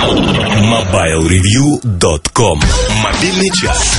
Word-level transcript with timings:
MobileReview.com 0.00 2.58
Мобильный 3.02 3.50
час. 3.50 3.98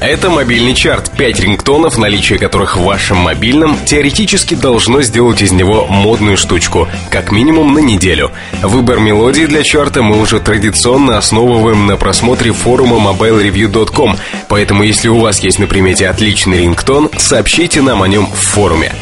Это 0.00 0.30
мобильный 0.30 0.74
чарт. 0.74 1.10
Пять 1.18 1.38
рингтонов, 1.40 1.98
наличие 1.98 2.38
которых 2.38 2.78
в 2.78 2.82
вашем 2.82 3.18
мобильном, 3.18 3.76
теоретически 3.84 4.54
должно 4.54 5.02
сделать 5.02 5.42
из 5.42 5.52
него 5.52 5.86
модную 5.86 6.38
штучку, 6.38 6.88
как 7.10 7.30
минимум 7.30 7.74
на 7.74 7.80
неделю. 7.80 8.30
Выбор 8.62 9.00
мелодии 9.00 9.44
для 9.44 9.62
чарта 9.62 10.02
мы 10.02 10.18
уже 10.18 10.40
традиционно 10.40 11.18
основываем 11.18 11.86
на 11.86 11.98
просмотре 11.98 12.52
форума 12.52 12.96
mobilereview.com, 12.96 14.16
поэтому 14.48 14.82
если 14.82 15.08
у 15.08 15.18
вас 15.18 15.40
есть 15.40 15.58
на 15.58 15.66
примете 15.66 16.08
отличный 16.08 16.60
рингтон, 16.60 17.10
сообщите 17.18 17.82
нам 17.82 18.02
о 18.02 18.08
нем 18.08 18.26
в 18.26 18.36
форуме. 18.36 18.94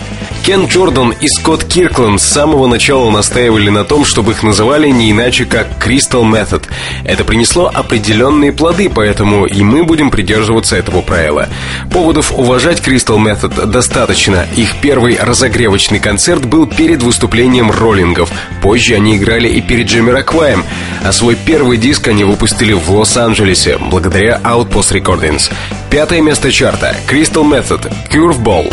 Кен 0.43 0.66
Джордан 0.66 1.14
и 1.20 1.29
Скотт 1.29 1.62
Киркленд 1.62 2.20
с 2.20 2.25
самого 2.25 2.66
начала 2.66 3.11
настаивали 3.11 3.70
на 3.70 3.84
том, 3.84 4.04
чтобы 4.04 4.32
их 4.32 4.43
называли 4.43 4.88
не 4.88 5.12
иначе 5.12 5.45
как 5.45 5.68
Crystal 5.79 6.25
Method. 6.25 6.64
Это 7.04 7.22
принесло 7.22 7.71
определенные 7.72 8.53
плоды, 8.53 8.90
поэтому 8.90 9.46
и 9.46 9.62
мы 9.62 9.84
будем 9.84 10.11
придерживаться 10.11 10.75
этого 10.75 11.00
правила. 11.00 11.48
Поводов 11.93 12.32
уважать 12.32 12.81
Crystal 12.81 13.18
Method 13.18 13.67
достаточно. 13.67 14.44
Их 14.57 14.81
первый 14.81 15.17
разогревочный 15.17 16.00
концерт 16.00 16.45
был 16.45 16.67
перед 16.67 17.04
выступлением 17.04 17.70
роллингов. 17.70 18.29
Позже 18.62 18.96
они 18.96 19.18
играли 19.18 19.48
и 19.48 19.61
перед 19.61 19.86
Джамиракваем, 19.86 20.64
а 21.04 21.12
свой 21.12 21.36
первый 21.36 21.79
диск 21.79 22.09
они 22.09 22.25
выпустили 22.25 22.72
в 22.72 22.90
Лос-Анджелесе 22.90 23.79
благодаря 23.79 24.40
Outpost 24.43 24.90
Recordings. 24.90 25.53
Пятое 25.89 26.20
место 26.20 26.50
чарта 26.50 26.96
Crystal 27.09 27.45
Method 27.45 27.93
Curveball. 28.11 28.72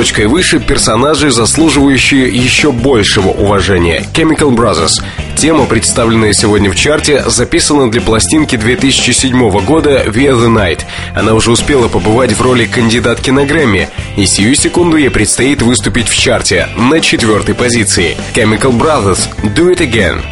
Строчкой 0.00 0.28
выше 0.28 0.60
персонажи, 0.60 1.30
заслуживающие 1.30 2.26
еще 2.26 2.72
большего 2.72 3.28
уважения. 3.28 4.02
Chemical 4.14 4.48
Brothers. 4.56 5.02
Тема, 5.36 5.66
представленная 5.66 6.32
сегодня 6.32 6.70
в 6.70 6.74
чарте, 6.74 7.28
записана 7.28 7.90
для 7.90 8.00
пластинки 8.00 8.56
2007 8.56 9.62
года 9.62 10.04
Via 10.06 10.32
the 10.32 10.48
Night. 10.48 10.84
Она 11.14 11.34
уже 11.34 11.50
успела 11.50 11.88
побывать 11.88 12.32
в 12.32 12.40
роли 12.40 12.64
кандидатки 12.64 13.28
на 13.28 13.44
Грэмми, 13.44 13.90
и 14.16 14.24
сию 14.24 14.54
секунду 14.54 14.96
ей 14.96 15.10
предстоит 15.10 15.60
выступить 15.60 16.08
в 16.08 16.16
чарте 16.16 16.68
на 16.78 17.00
четвертой 17.00 17.54
позиции. 17.54 18.16
Chemical 18.32 18.72
Brothers 18.72 19.28
Do 19.54 19.70
It 19.70 19.80
Again. 19.80 20.22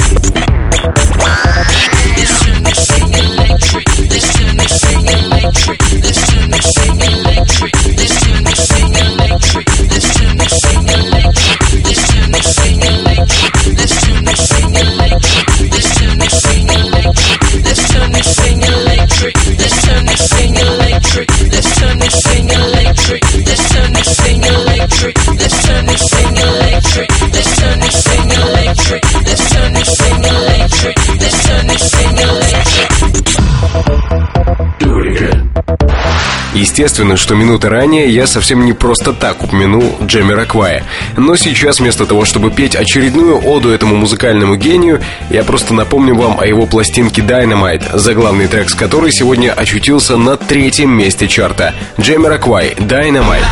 Естественно, 36.55 37.17
что 37.17 37.35
минуты 37.35 37.69
ранее 37.69 38.09
я 38.09 38.27
совсем 38.27 38.65
не 38.65 38.73
просто 38.73 39.13
так 39.13 39.45
упомянул 39.45 39.97
Джемми 40.03 40.33
Раквая. 40.33 40.83
Но 41.17 41.37
сейчас 41.37 41.79
вместо 41.79 42.07
того, 42.07 42.25
чтобы 42.25 42.51
петь 42.51 42.75
очередную 42.75 43.39
оду 43.47 43.71
этому 43.71 43.97
музыкальному 43.97 44.57
гению, 44.57 45.01
я 45.31 45.45
просто 45.45 45.75
напомню 45.75 46.15
вам 46.15 46.41
о 46.41 46.47
его 46.47 46.67
пластинке 46.67 47.23
Dynamite, 47.23 47.97
заглавный 47.99 48.49
трек 48.49 48.71
с 48.71 48.75
которой 48.75 49.13
сегодня 49.13 49.53
очутился 49.53 50.17
на 50.17 50.37
третьем 50.37 50.91
месте 50.91 51.29
чарта. 51.29 51.75
Джемми 52.01 52.27
Раквай, 52.27 52.75
Dynamite. 52.79 53.45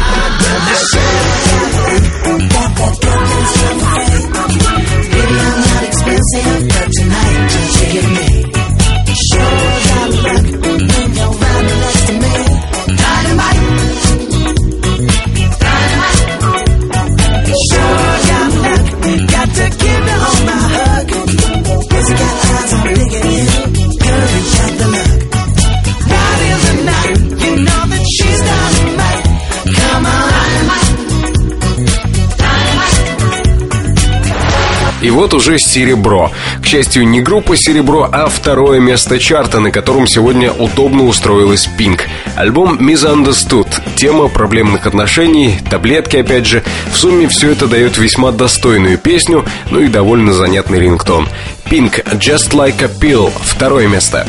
И 35.06 35.10
вот 35.10 35.34
уже 35.34 35.60
серебро. 35.60 36.32
К 36.60 36.66
счастью, 36.66 37.06
не 37.06 37.20
группа 37.20 37.56
серебро, 37.56 38.08
а 38.10 38.26
второе 38.26 38.80
место 38.80 39.20
чарта, 39.20 39.60
на 39.60 39.70
котором 39.70 40.08
сегодня 40.08 40.50
удобно 40.50 41.04
устроилась 41.04 41.68
Пинк. 41.78 42.08
Альбом 42.34 42.76
Misunderstood. 42.78 43.68
Тема 43.94 44.26
проблемных 44.26 44.84
отношений, 44.84 45.60
таблетки 45.70 46.16
опять 46.16 46.46
же. 46.46 46.64
В 46.92 46.98
сумме 46.98 47.28
все 47.28 47.52
это 47.52 47.68
дает 47.68 47.98
весьма 47.98 48.32
достойную 48.32 48.98
песню, 48.98 49.44
ну 49.70 49.78
и 49.78 49.86
довольно 49.86 50.32
занятный 50.32 50.80
рингтон. 50.80 51.28
Пинк 51.70 52.00
Just 52.00 52.50
Like 52.50 52.82
a 52.82 52.88
Pill. 52.88 53.30
Второе 53.44 53.86
место. 53.86 54.26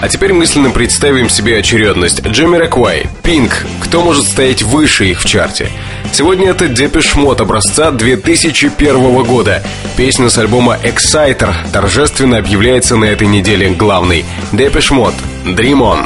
А 0.00 0.08
теперь 0.08 0.32
мысленно 0.32 0.70
представим 0.70 1.28
себе 1.28 1.58
очередность. 1.58 2.24
Jamiroquai, 2.24 3.08
Pink. 3.24 3.66
Кто 3.80 4.02
может 4.02 4.26
стоять 4.26 4.62
выше 4.62 5.06
их 5.06 5.20
в 5.20 5.24
чарте? 5.24 5.70
Сегодня 6.12 6.50
это 6.50 6.68
Depeche 6.68 7.16
Mode 7.16 7.40
образца 7.40 7.90
2001 7.90 9.24
года. 9.24 9.62
Песня 9.96 10.30
с 10.30 10.38
альбома 10.38 10.78
Exciter 10.84 11.52
торжественно 11.72 12.38
объявляется 12.38 12.96
на 12.96 13.06
этой 13.06 13.26
неделе 13.26 13.70
главной. 13.70 14.24
Depeche 14.52 14.92
Mode. 14.92 15.14
Dream 15.44 15.80
On. 15.80 16.04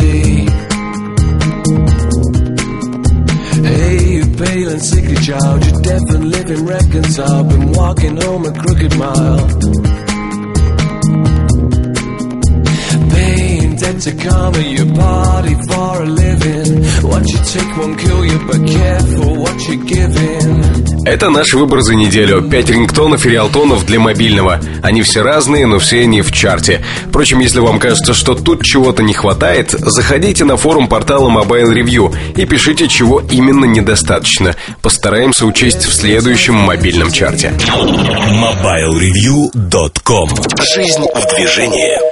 Hey, 0.00 0.72
you 0.72 0.77
pale 4.38 4.68
and 4.68 4.82
sickly 4.82 5.16
child, 5.16 5.64
you're 5.66 5.80
deaf 5.82 6.02
and 6.10 6.30
living 6.30 6.64
reconciled, 6.64 7.48
been 7.48 7.72
walking 7.72 8.16
home 8.16 8.44
a 8.46 8.52
crooked 8.52 8.96
mile. 8.96 9.48
Paying 13.10 13.76
debt 13.76 14.00
to 14.02 14.12
karma, 14.16 14.58
your 14.60 14.94
party 14.94 15.54
for 15.66 15.77
Это 21.08 21.30
наш 21.30 21.54
выбор 21.54 21.80
за 21.80 21.94
неделю. 21.94 22.42
Пять 22.42 22.68
рингтонов 22.68 23.24
и 23.24 23.30
реалтонов 23.30 23.86
для 23.86 23.98
мобильного. 23.98 24.60
Они 24.82 25.00
все 25.00 25.22
разные, 25.22 25.66
но 25.66 25.78
все 25.78 26.02
они 26.02 26.20
в 26.20 26.30
чарте. 26.32 26.84
Впрочем, 27.08 27.40
если 27.40 27.60
вам 27.60 27.78
кажется, 27.78 28.12
что 28.12 28.34
тут 28.34 28.62
чего-то 28.62 29.02
не 29.02 29.14
хватает, 29.14 29.70
заходите 29.70 30.44
на 30.44 30.58
форум 30.58 30.86
портала 30.86 31.30
Mobile 31.30 31.72
Review 31.72 32.14
и 32.36 32.44
пишите, 32.44 32.88
чего 32.88 33.22
именно 33.30 33.64
недостаточно. 33.64 34.54
Постараемся 34.82 35.46
учесть 35.46 35.86
в 35.86 35.94
следующем 35.94 36.56
мобильном 36.56 37.10
чарте. 37.10 37.54
MobileReview.com 37.58 40.28
Жизнь 40.74 41.06
в 41.14 41.36
движении 41.36 42.08